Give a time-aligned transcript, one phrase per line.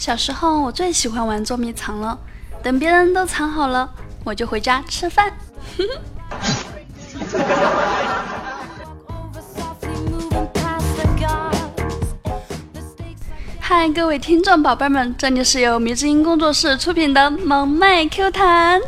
[0.00, 2.18] 小时候我最喜欢玩捉迷藏了，
[2.62, 3.92] 等别人都藏好了，
[4.24, 5.30] 我就回家吃饭。
[13.60, 18.80] 嗨，各位听众宝贝们，这里是由迷之音工作室出品的萌妹 Q 弹。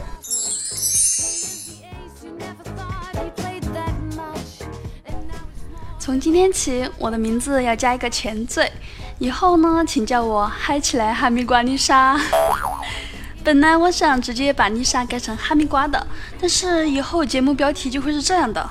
[5.98, 8.72] 从今天起，我的名字要加一个前缀，
[9.22, 12.18] 以后呢，请叫我嗨起来哈密瓜丽莎。
[13.44, 16.04] 本来我想直接把丽莎改成哈密瓜的，
[16.40, 18.68] 但是以后节目标题就会是这样的：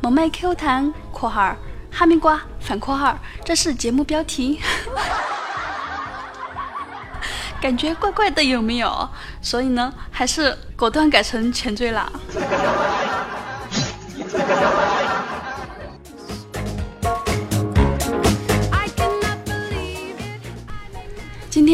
[0.00, 1.54] 萌妹 Q 弹（括号
[1.92, 4.60] 哈密瓜反括号），这是节目标题。
[7.62, 9.08] 感觉怪怪的，有没有？
[9.40, 12.10] 所以呢，还是果断改成前缀啦。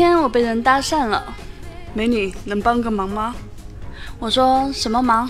[0.01, 1.23] 天我被人搭讪了，
[1.93, 3.35] 美女，能帮个忙吗？
[4.19, 5.29] 我说什么忙？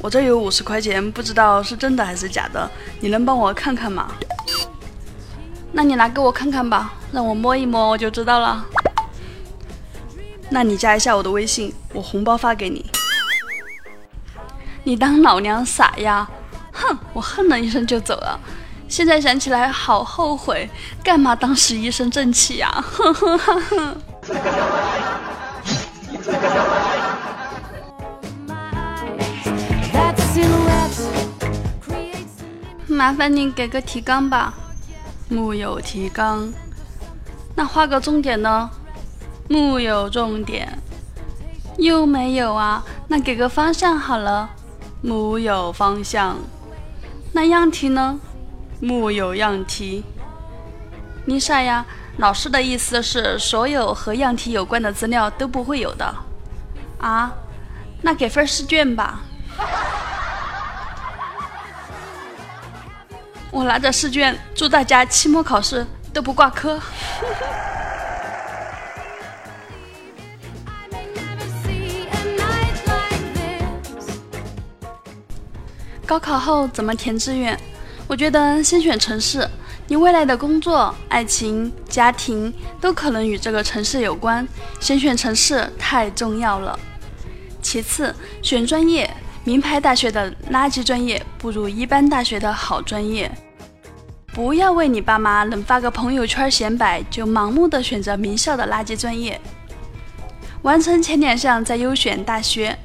[0.00, 4.10] 我这有五十块钱，不知道是真的还是假的，你能帮我看看吗？
[5.70, 8.64] 那你拿给我看看吧，让我摸一摸，我就知道了。
[10.48, 12.90] 那你加一下我的微信，我红包发给你。
[14.82, 16.26] 你当老娘傻呀？
[16.72, 16.96] 哼！
[17.12, 18.40] 我哼了一声就走了。
[18.88, 20.68] 现在想起来好后悔，
[21.04, 22.68] 干嘛当时一身正气呀？
[22.82, 23.96] 哼哼哼哼。
[32.86, 34.54] 麻烦你给个提纲吧。
[35.28, 36.52] 木有提纲。
[37.54, 38.70] 那画个重点呢？
[39.48, 40.78] 木有重点，
[41.76, 42.82] 又没有啊？
[43.06, 44.50] 那给个方向好了。
[45.02, 46.38] 木有方向。
[47.32, 48.18] 那样题呢？
[48.80, 50.04] 木有样题。
[51.26, 51.84] 丽莎呀，
[52.16, 56.14] 老师的意思是所有和样题有关的资料都不会有的。
[56.98, 57.32] 啊？
[58.00, 59.20] 那给份试卷吧。
[63.50, 66.80] 我拿着试卷，祝大家期末考试都不挂科。
[76.06, 77.58] 高考后怎么填志愿？
[78.08, 79.46] 我觉得先选城市，
[79.86, 84.48] 你未来的工作、爱情、家庭都可能与这个城市有关，
[84.80, 86.76] 先选城市太重要了。
[87.60, 89.08] 其次，选专业，
[89.44, 93.30] 名牌大学的垃圾专业不如一般大学的好专业。
[94.32, 99.38] 不要为你爸妈能发个朋友圈显摆，就盲目的选择名校的垃圾专业。
[100.62, 102.78] 完成前两项再优选大学。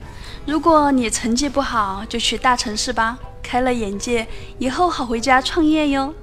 [0.46, 4.26] 如果你成绩不好，就去大城市吧，开了眼界，
[4.58, 6.14] 以后好回家创业哟。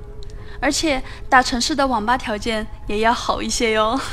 [0.58, 4.00] 而且大城市的网吧条件也要好一些哟。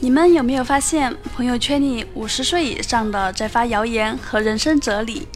[0.00, 5.26] 你们有没有发现，朋友圈里五十岁以上的在发谣言和人生哲理，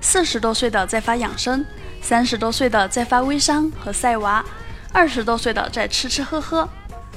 [0.00, 1.66] 四十多岁的在发养生，
[2.00, 4.44] 三十多岁的在发微商和晒娃。
[4.92, 6.68] 二十多岁的在吃吃喝喝，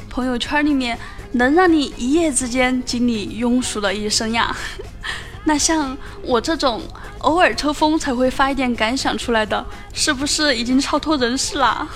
[0.10, 0.98] 朋友圈里面
[1.36, 4.56] 能让你一夜之间经历庸俗的一生呀？
[5.44, 6.82] 那像我这种
[7.20, 9.64] 偶尔抽风才会发一点感想出来的，
[9.94, 11.88] 是不是已经超脱人世啦？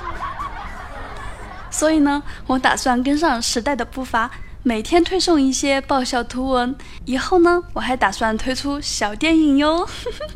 [1.70, 4.30] 所以呢，我打算跟上时代的步伐。
[4.68, 9.88] 每天推送一些爆笑图文，以后呢，我还打算推出小电影哟。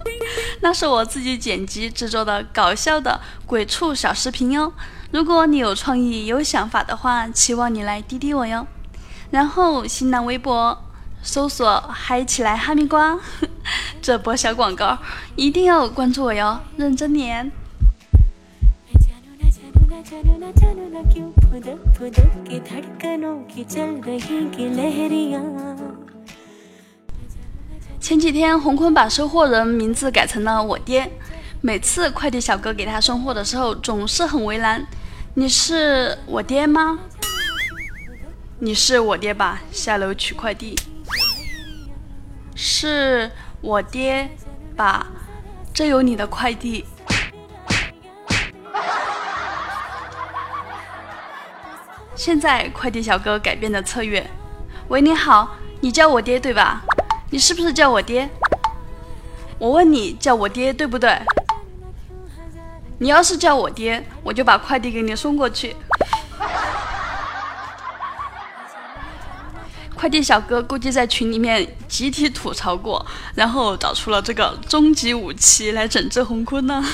[0.63, 4.73] 那是我自己剪辑制作的搞笑的鬼畜小视频哟。
[5.11, 8.67] 如果你有创意、有想法的话，期望你来滴滴我哟。
[9.31, 10.83] 然后新浪微博
[11.23, 13.21] 搜索“嗨起来哈密瓜”，
[14.01, 14.97] 这波小广告
[15.37, 17.53] 一定要关注我哟，认真点。
[28.01, 31.09] 前几天，红坤把收货人名字改成了我爹。
[31.61, 34.85] 每次快递小哥给他送货的时候，总是很为难。
[35.35, 36.99] 你是我爹吗？
[38.59, 39.63] 你是我爹吧？
[39.71, 40.77] 下楼取快递。
[42.57, 44.29] 是我爹
[44.75, 45.07] 吧？
[45.73, 46.85] 这有你的快递。
[52.25, 54.25] 现在快递小哥改变的策略。
[54.87, 56.81] 喂，你好，你叫我爹对吧？
[57.31, 58.31] 你是不是叫我爹？
[59.59, 61.21] 我问你叫我爹对不对？
[62.99, 65.75] 你要是叫我爹，我就把快递给你送过去。
[69.97, 73.05] 快递小哥估计在群里面集体吐槽过，
[73.35, 76.85] 然后找出了这个终极武器来整治洪坤呢。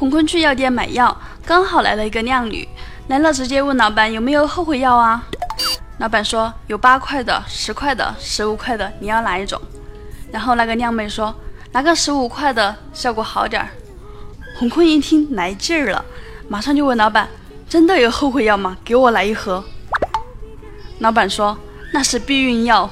[0.00, 1.14] 洪坤去药店买药，
[1.44, 2.66] 刚好来了一个靓女，
[3.08, 5.22] 来了直接问老板有没有后悔药啊？
[5.98, 9.60] 老板说有八块的、十块的、十五块的，你要哪一种？
[10.32, 11.34] 然后那个靓妹说
[11.72, 13.68] 拿个十五块的，效果好点儿。
[14.56, 16.02] 洪坤一听来劲儿了，
[16.48, 17.28] 马上就问老板：
[17.68, 18.78] 真的有后悔药吗？
[18.82, 19.62] 给我来一盒。
[21.00, 21.58] 老板说
[21.92, 22.88] 那是避孕药。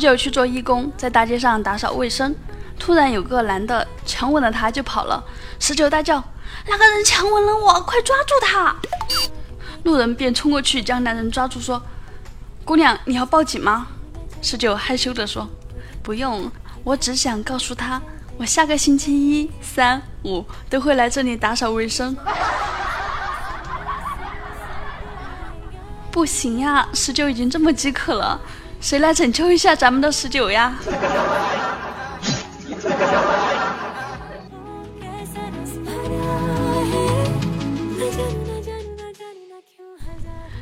[0.00, 2.34] 十九去做义工，在大街上打扫卫生，
[2.78, 5.22] 突然有个男的强吻了他，就跑了。
[5.58, 6.24] 十九大叫
[6.66, 8.74] ：“那个人强吻了我，快抓住他！”
[9.84, 11.82] 路人便冲过去将男人抓住，说
[12.64, 13.88] ：“姑娘，你要报警吗？”
[14.40, 15.46] 十九害羞地说
[16.02, 16.50] ：“不用，
[16.82, 18.00] 我只想告诉他，
[18.38, 22.16] 我下个星期一、三、五都会来这里打扫卫生。”
[26.10, 28.40] 不行呀，十九已经这么饥渴了。
[28.80, 30.74] 谁来拯救一下咱们的十九呀？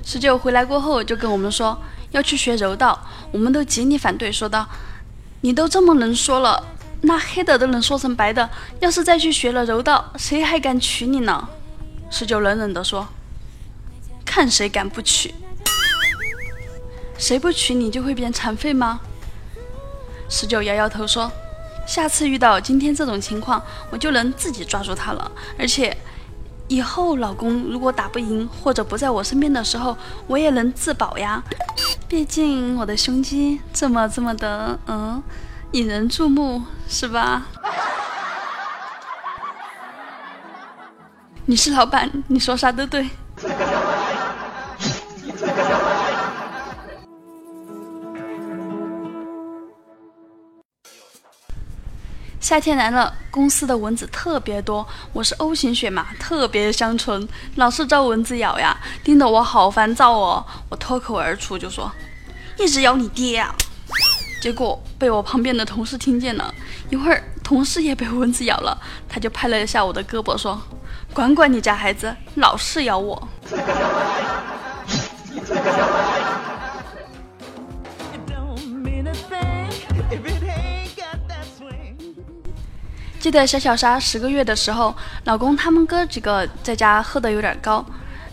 [0.05, 1.81] 十九回来过后就跟我们说
[2.11, 2.99] 要去学柔道，
[3.31, 4.67] 我们都极力反对，说道
[5.43, 6.67] ：“你都这么能说了，
[7.03, 8.51] 那黑的都能说成白的，
[8.81, 11.49] 要是再去学了柔道，谁还敢娶你呢？”
[12.11, 13.07] 十九冷冷地说
[14.25, 15.33] ：“看谁敢不娶。”
[17.19, 19.01] 谁不娶你就会变残废吗？
[20.31, 21.31] 十九摇摇头说
[21.87, 25.31] ：“下次遇到今天这种情况，我就能自己抓住他了。
[25.59, 25.97] 而且，
[26.69, 31.43] 以后老公如果打不赢或者不在我身边的时候，我也能自保呀。
[32.07, 35.23] 毕竟我的胸肌这么这么的，嗯，
[35.73, 37.47] 引人注目，是吧？”
[41.47, 43.09] 你是老板，你说啥都对。
[52.49, 54.89] 夏天来了，公司的蚊子特别多。
[55.13, 58.75] 我是 O 型血嘛，特别香醇，老是招蚊子咬呀，
[59.05, 60.43] 叮得我好烦躁哦。
[60.71, 61.93] 我脱口而出就说
[62.57, 63.55] ：“一直咬你爹啊！”
[64.41, 66.55] 结果被我旁边的同事听见了。
[66.89, 70.59] 一会儿，同事也被蚊子咬了，他就拍了一下我的胳膊说
[71.13, 73.29] ：“管管你家孩子，老是咬我。”
[83.21, 84.95] 记得小小沙十个月的时候，
[85.25, 87.85] 老公他们哥几个在家喝的有点高，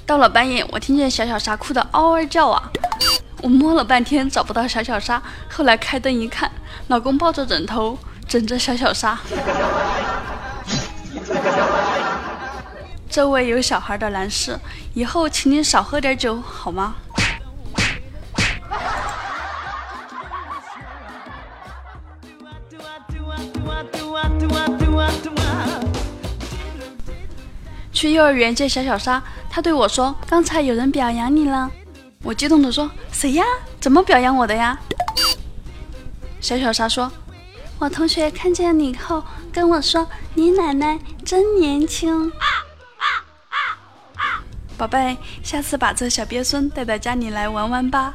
[0.05, 2.71] 到了半夜，我听见小小沙哭的嗷嗷叫啊！
[3.41, 6.51] 我摸了半天找不到小小沙，后来开灯一看，
[6.87, 7.97] 老公抱着枕头
[8.27, 9.17] 枕着小小沙。
[13.09, 14.59] 这位有小孩的男士，
[14.93, 16.95] 以后请你少喝点酒好吗？
[28.05, 29.19] 去幼儿园接小小沙，
[29.49, 31.71] 他对我说：“刚才有人表扬你了。”
[32.21, 33.43] 我激动地说：“谁呀？
[33.79, 34.77] 怎么表扬我的呀？”
[36.39, 37.11] 小小沙说
[37.79, 42.31] ：“我同学看见你后跟我说，你奶奶真年轻。”
[44.77, 48.13] 宝贝，下次把这小鳖孙带到家里来玩玩吧。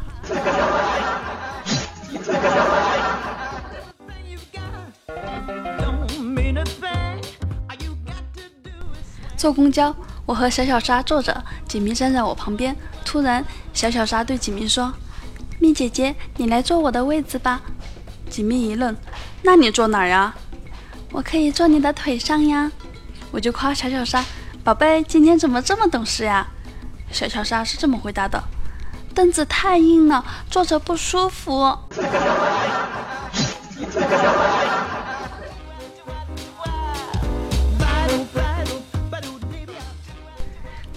[9.41, 12.77] 坐公交，我和小小沙坐着，锦明站在我旁边。
[13.07, 13.43] 突然，
[13.73, 14.93] 小小沙对锦明说
[15.59, 17.63] ：“蜜姐姐，你来坐我的位子吧。”
[18.29, 18.95] 锦明一愣
[19.41, 20.35] ：“那你坐哪儿呀
[21.11, 22.71] ？”“我可以坐你的腿上呀。”
[23.33, 24.23] 我就夸小小沙
[24.63, 26.47] ：“宝贝，今天怎么这么懂事呀？”
[27.11, 28.45] 小小沙是这么回答的
[29.17, 31.79] ：“凳子太硬了，坐着不舒服。”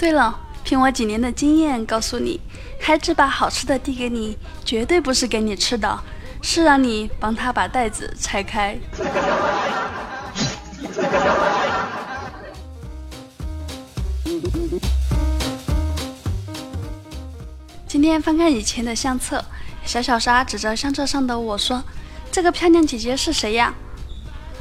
[0.03, 2.41] 对了，凭我几年的经验告诉你，
[2.77, 5.97] 孩子把好吃的递给你，绝对不是给你吃的，
[6.41, 8.77] 是让你帮他把袋子拆开。
[17.87, 19.41] 今天翻看以前的相册，
[19.85, 21.81] 小小沙指着相册上的我说
[22.29, 23.73] ：“这个漂亮姐姐是谁呀？”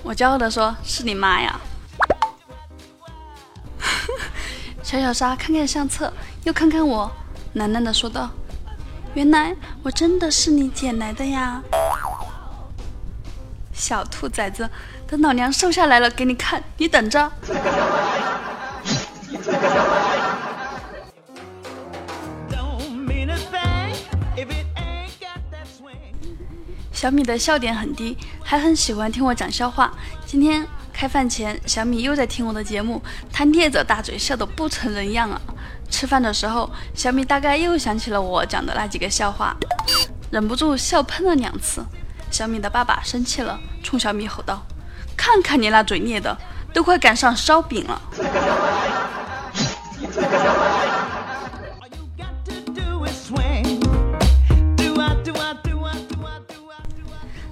[0.04, 1.61] 我骄傲地说：“是你妈呀。”
[4.92, 6.12] 小小沙看看相册，
[6.44, 7.11] 又看看我，
[7.54, 8.28] 喃喃地说道
[9.16, 11.62] ：“原来我真的是你捡来的呀，
[13.72, 14.68] 小兔崽子！
[15.06, 17.32] 等老娘瘦下来了给你看，你等着。”
[26.92, 29.90] 小米的笑点很低，还很喜欢听我讲笑话。
[30.26, 30.66] 今天
[31.02, 35.40] 开饭前，小米又在听我的节目，他咧着大嘴笑得不成人样啊。
[35.90, 39.56] 吃饭的时候，小米大概又想起了我讲的那几个笑话，
[40.30, 41.85] 忍不住笑喷了两次。
[42.30, 44.64] 小米的爸爸生气了，冲小米吼道
[45.18, 46.38] ：“看看你那嘴咧的，
[46.73, 48.00] 都快赶上烧饼了。”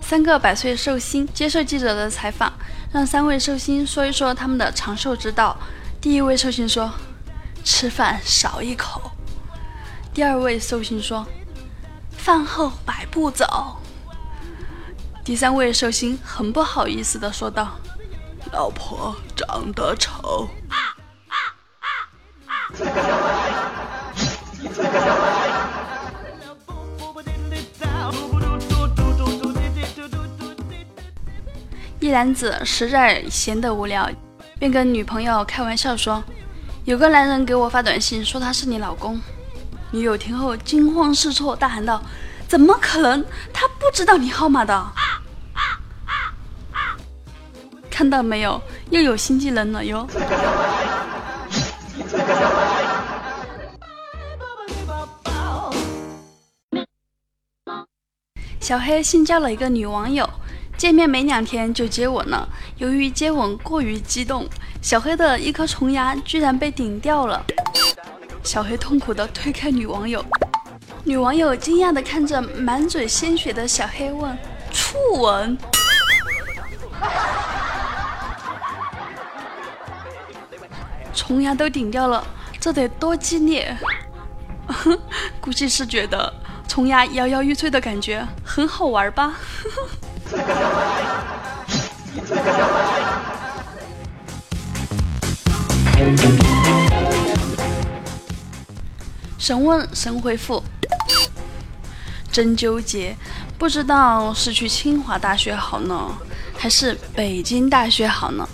[0.01, 2.53] 三个百岁寿星接受记者的采访，
[2.93, 5.57] 让三位寿星说一说他们的长寿之道。
[6.01, 6.93] 第一位寿星说
[7.63, 9.13] ：“吃饭少一口。”
[10.13, 11.25] 第二位寿星说
[12.11, 13.77] ：“饭后百步走。”
[15.25, 17.79] 第三位寿星很不好意思的说道
[18.53, 20.49] ：“老婆长得丑。
[32.01, 34.09] ”一男子实在闲得无聊，
[34.59, 36.25] 便跟女朋友开玩笑说
[36.87, 39.21] ：“有个男人给我发短信说他是你老公。”
[39.93, 42.03] 女友听后惊慌失措，大喊道
[42.49, 43.23] ：“怎么可能？
[43.53, 44.93] 他不知道你号码的！”
[47.91, 50.09] 看到没有，又有新技能了哟！
[58.59, 60.27] 小黑新交了一个女网友。
[60.81, 64.49] 见面没两天就接吻了，由于接吻过于激动，
[64.81, 67.45] 小黑的一颗虫牙居然被顶掉了。
[68.43, 70.25] 小黑痛苦地推开女网友，
[71.05, 74.35] 女网友惊讶地看着满嘴鲜血的小黑问
[74.73, 75.59] ：“触吻？
[81.13, 82.27] 虫牙都顶掉了，
[82.59, 83.77] 这得多激烈？”
[85.43, 86.33] 估计是觉得
[86.67, 89.35] 虫牙摇摇欲坠的感觉很好玩吧。
[99.39, 100.63] 神问神回复，
[102.31, 103.17] 真纠结，
[103.59, 106.17] 不知道是去清华大学好呢，
[106.57, 108.49] 还是北京大学好呢？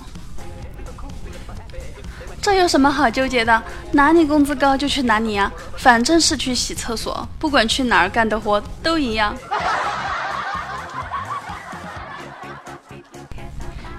[2.41, 3.63] 这有什么好纠结的？
[3.93, 9.37] 哪里工资高就去哪里啊，反正是去洗厕所，不管去哪儿干的活都一样。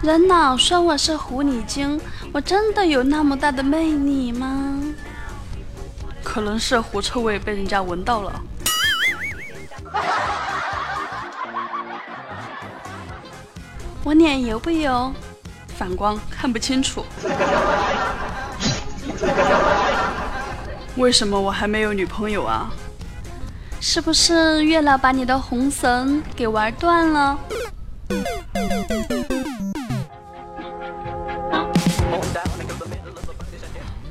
[0.07, 1.99] 人老说我是狐狸精，
[2.31, 4.81] 我真的有那么大的魅力吗？
[6.23, 8.41] 可能是狐臭味被人家闻到了。
[14.05, 15.11] 我脸油不油？
[15.77, 17.03] 反光看不清楚。
[20.95, 22.71] 为什么我还没有女朋友啊？
[23.81, 27.37] 是不是月老把你的红绳给玩断了？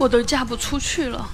[0.06, 1.28] 我都嫁不出去了，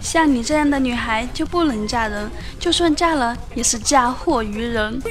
[0.00, 2.30] 像你这样的女孩就不能嫁人，
[2.60, 5.02] 就算嫁了也是嫁祸于人。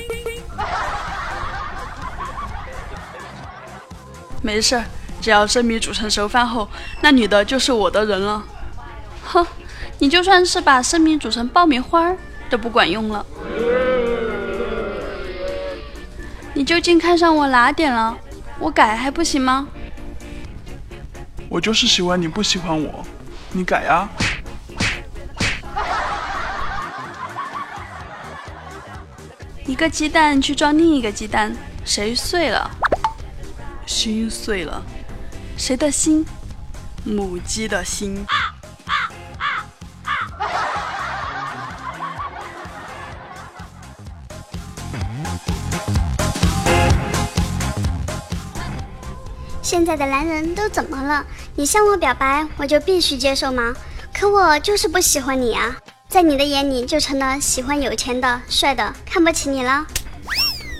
[4.41, 4.85] 没事儿，
[5.19, 6.69] 只要生米煮成熟饭后，
[7.01, 8.41] 那女的就是我的人了。
[9.25, 9.45] 哼，
[9.97, 12.15] 你就算是把生米煮成爆米花
[12.49, 13.25] 都不管用了。
[16.53, 18.17] 你究竟看上我哪点了？
[18.59, 19.67] 我改还不行吗？
[21.49, 23.03] 我就是喜欢你不喜欢我，
[23.51, 24.07] 你改呀！
[29.65, 32.69] 一个鸡蛋去撞另一个鸡蛋，谁碎了？
[33.87, 34.83] 心碎了，
[35.57, 36.23] 谁的心？
[37.03, 38.23] 母鸡的心。
[49.79, 51.25] 现在的男人都怎么了？
[51.55, 53.73] 你向我表白，我就必须接受吗？
[54.13, 55.73] 可我就是不喜欢你啊！
[56.09, 59.87] 在你的眼里，就成了喜欢有钱的、帅的，看不起你了。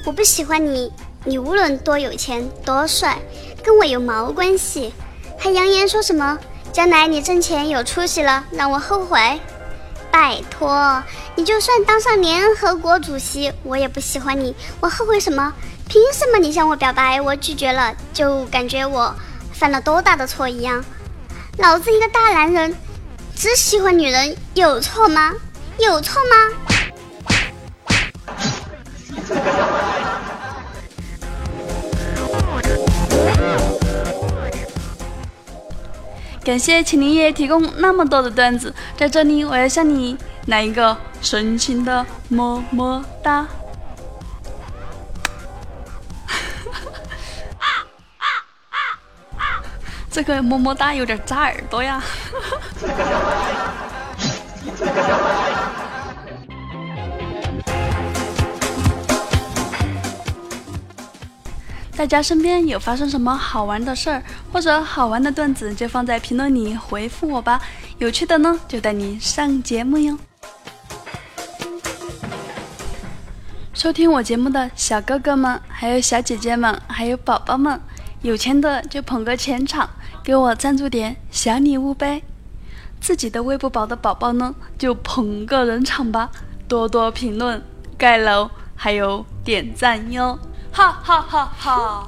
[0.06, 0.92] 我不喜欢你，
[1.24, 3.18] 你无论多有钱、多帅，
[3.64, 4.94] 跟我有毛关系？
[5.38, 6.38] 还扬言说什么
[6.74, 9.40] 将来你挣钱有出息了，让我后悔？
[10.12, 11.02] 拜托，
[11.38, 15.54] 你就算当上联合国主席，我也不喜欢你，我后悔什么？
[15.90, 19.12] 凭什么你向我表白，我拒绝了，就感觉我
[19.52, 20.86] 犯了多大的错一样？
[21.58, 22.76] 老子一个大男人，
[23.36, 25.34] 只喜欢女人，有错吗？
[25.80, 26.36] 有错吗？
[36.44, 40.16] 感谢秦林叶提供那么多的段子，在这里我要向你
[40.46, 43.48] 来一个深情的么么哒。
[50.12, 52.02] 这个么么哒有点扎耳朵呀。
[61.96, 64.24] 大家身边有发生什么好玩的事儿
[64.54, 67.62] 或者好玩的段子，就放在评论里回复我吧。
[67.98, 70.18] 有趣的呢，就带你上节目哟。
[73.74, 77.80] 收听我节目的小哥哥们，还有小姐姐们，还有宝宝们，
[78.22, 79.90] 有钱的就捧个钱场，
[80.30, 82.22] 给我赞助点小礼物呗。
[83.02, 86.30] 自己的喂不饱的宝宝呢，就捧个人场吧，
[86.68, 87.60] 多多评论、
[87.98, 90.38] 盖楼，还有点赞哟。
[90.72, 91.52] 哈哈哈！
[91.58, 92.08] 哈，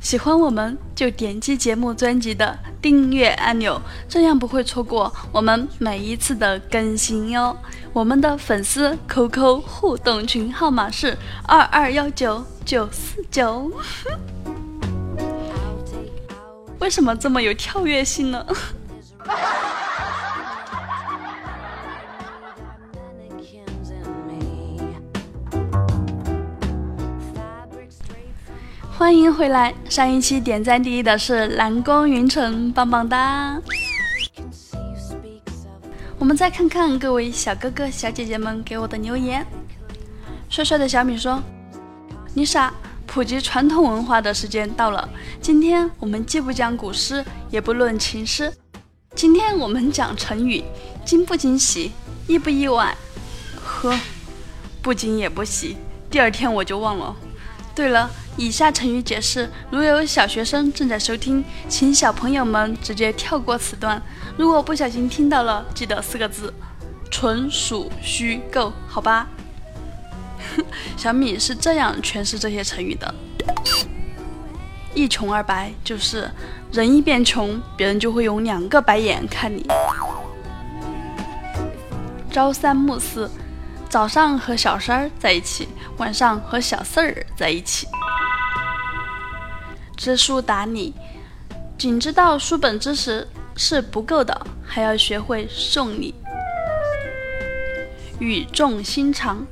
[0.00, 7.54] 喜欢我们就点击节目专辑的订阅按钮，这样不会错过我们每一次的更新哟。
[7.92, 13.70] 我们的粉丝 QQ 互动群号码是二二幺九九四九。
[16.78, 18.46] 为什么这么有跳跃性呢？
[28.98, 29.74] 欢迎回来！
[29.90, 33.60] 上一期点赞第一的是蓝光云城，棒棒哒！
[36.18, 39.46] 我们再看看各位小哥哥、小姐姐们给我的留言。
[40.48, 41.42] 帅帅的小米说
[42.32, 42.72] ：“你傻，
[43.16, 45.08] 普及传统文化的时间到了。
[45.40, 48.52] 今天我们既不讲古诗，也不论情诗，
[49.14, 50.62] 今天我们讲成语，
[51.02, 51.92] 惊不惊喜，
[52.26, 52.94] 意不意外？
[53.64, 53.98] 呵，
[54.82, 55.78] 不惊也不喜。
[56.10, 57.16] 第二天我就忘了。
[57.74, 64.02] 对了。”以下成语解释，如有小学生正在收听，请小朋友们直接跳过此段。
[64.36, 66.52] 如果不小心听到了，记得四个字：
[67.10, 69.26] 纯属虚构，好吧？
[70.96, 73.14] 小米是这样诠释这些成语的：
[74.94, 76.30] 一穷二白，就是
[76.72, 79.62] 人一变穷，别人就会用两个白眼看你；
[82.30, 83.30] 朝三暮四，
[83.88, 87.86] 早上和小三儿在一起，晚上和小四儿在一起。
[89.96, 90.92] 知书达理，
[91.78, 96.14] 仅知道书本知识是不够的，还要学会送礼。
[98.18, 99.46] 语重心长，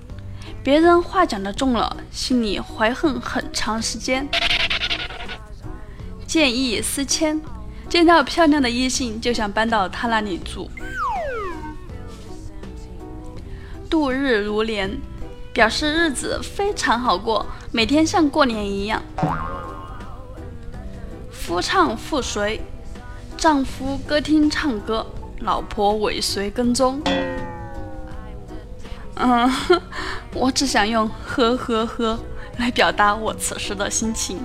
[0.64, 4.26] 别人话讲的重了，心里怀恨很长时间。
[6.26, 7.38] 见异思迁，
[7.86, 10.70] 见到漂亮的异性就想搬到他那里住。
[13.90, 14.98] 度日如年，
[15.52, 19.02] 表示日子非常好过，每天像过年一样。
[21.30, 22.62] 夫唱妇随，
[23.36, 25.04] 丈夫歌厅唱歌，
[25.40, 27.02] 老婆尾随跟踪。
[29.16, 29.50] 嗯，
[30.34, 32.18] 我只想用呵呵呵
[32.58, 34.40] 来表达我此时的心情。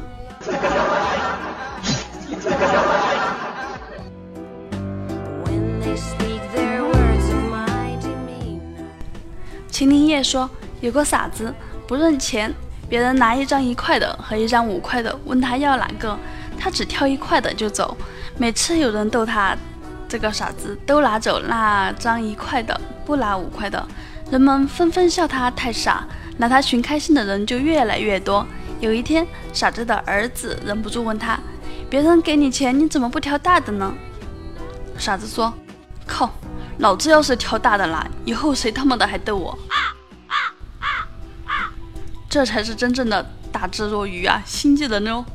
[9.72, 10.50] 秦林叶说
[10.82, 11.54] ：“有个傻子
[11.88, 12.54] 不认钱，
[12.90, 16.18] 别人拿一张一块的和一张五块的，问他要哪个。”
[16.62, 17.96] 他只挑一块的就走，
[18.38, 19.56] 每次有人逗他，
[20.10, 23.88] 这个傻子都拿走那张一块的，不拿五块的，
[24.32, 28.46] 人们纷纷笑他太傻，拿他寻开心的人就越来越多。
[28.80, 31.40] 有一天，傻子的儿子忍不住问他
[31.90, 33.92] ：“别人给你钱，你怎么不挑大的呢？”
[34.98, 35.52] 傻子说
[36.06, 36.30] ：“靠，
[36.78, 39.58] 老子要是挑大的拿，以后谁他妈的还逗我？
[42.30, 45.26] 这才是真正的大智若愚啊，心机人哦。”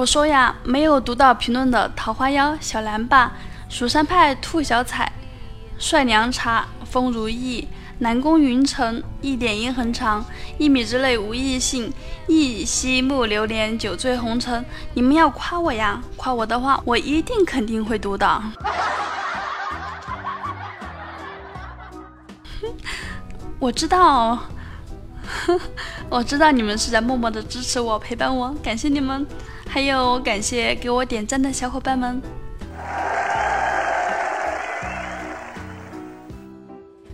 [0.00, 3.34] 我说呀，没有读到评论的桃花妖小蓝爸、
[3.68, 5.12] 蜀山派兔小彩、
[5.78, 10.24] 帅凉茶、风如意、南宫云城、一点一横长、
[10.56, 11.92] 一米之内无异性、
[12.26, 16.00] 一夕暮流年、酒醉红尘，你们要夸我呀！
[16.16, 18.42] 夸我的话，我一定肯定会读的。
[23.60, 24.38] 我知道，
[26.08, 29.26] 我知道你们是在默默的支持我、陪伴我，感谢你们。
[29.72, 32.20] 还有感谢给我点赞的小伙伴们。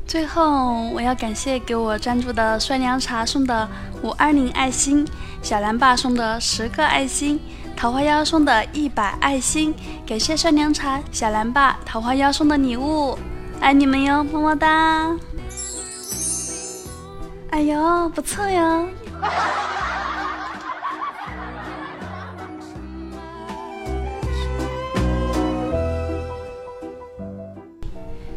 [0.07, 3.69] 最后，我要感谢给我赞助的帅凉茶送的
[4.03, 5.07] 五二零爱心，
[5.43, 7.39] 小蓝爸送的十个爱心，
[7.77, 9.75] 桃花妖送的一百爱心。
[10.07, 13.19] 感谢帅凉茶、小蓝爸、桃花妖送的礼物，
[13.61, 15.15] 爱你们哟，么么哒！
[17.51, 18.89] 哎呦，不错哟。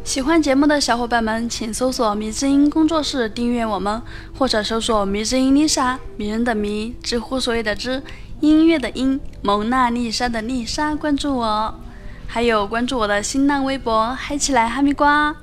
[0.10, 4.02] 喜欢节目的小伙伴们，请搜索“迷之音工作室”订阅我们，
[4.36, 8.02] 或者搜索“迷之音丽莎”，迷人的迷，知乎所有的知，
[8.39, 11.76] 音乐的音，蒙娜丽莎的丽莎，关注我，
[12.26, 15.36] 还有关注我的新浪微博，嗨起来哈密瓜。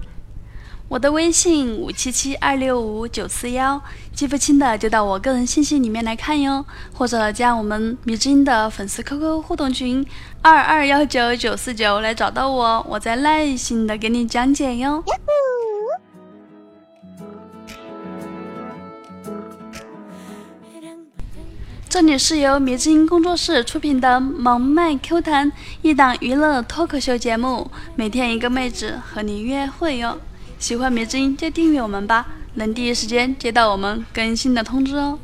[0.88, 3.82] 我的微信五七七二六五九四幺，
[4.14, 10.06] 记不清的就到我个人信息里面来看哟，或者加我们迷之音的粉丝 QQ 互动群
[10.42, 15.02] 二二幺九九四九来找到我，我再耐心的给你讲解哟。
[21.88, 25.50] 这里是由迷之音工作室出品的萌妹 Q 弹
[25.82, 30.16] 一档娱乐脱口秀节目，每天一个妹子和你约会哟。
[30.65, 35.17] 喜欢迷之音就订阅我们吧，能第一时间接到我们更新的通知哦。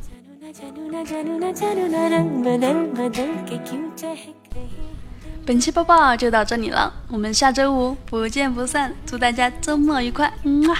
[5.46, 10.76] 本期播报就到这里了，我们下周五不见不散，祝大家周末愉快，嗯啊。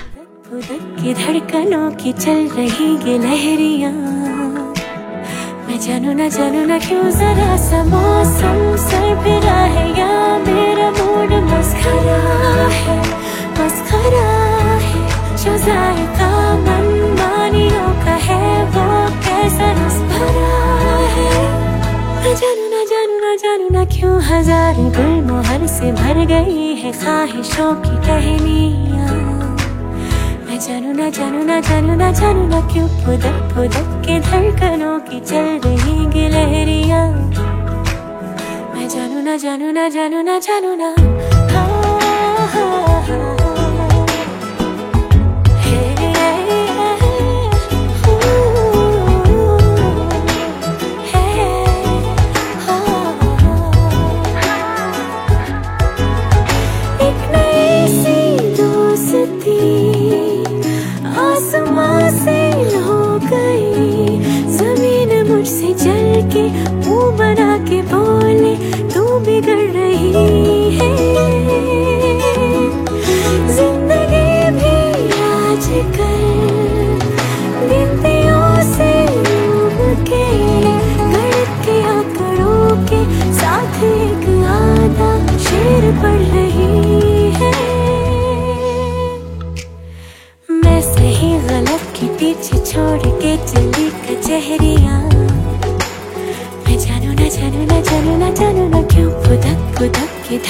[13.58, 14.41] मस्खरा है
[15.43, 16.03] जो है
[23.75, 29.09] है क्यों हज़ार गुल मोहर से भर गई है ख्वाहिशों की टहनियाँ
[30.65, 35.59] जानू न जानू न जानू न जानू न क्यों फुदक फुदक के धड़कनों की चल
[35.65, 37.05] रही गिलहरियाँ
[38.73, 40.95] मैं जानू न जानू न जानू न जानू न
[41.53, 43.42] हाँ हाँ हाँ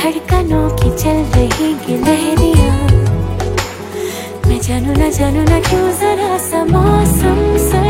[0.03, 2.73] धड़कनों की चल रही गिलहरिया
[4.47, 5.91] मैं जानू ना जानू ना क्यों?
[5.91, 7.85] जरा सा मौसम सर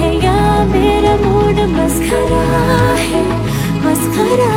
[0.00, 2.42] है या मेरा मूड मस्खरा
[2.96, 3.22] है?
[3.84, 4.52] मस्खरा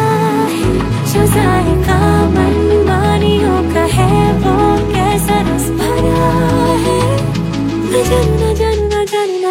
[0.54, 0.74] है
[1.14, 4.58] जो जायका मन मानियों का है, वो
[4.92, 6.28] कैसा रस भरा
[6.84, 7.00] है?
[7.92, 8.71] मैं जानू ना जानू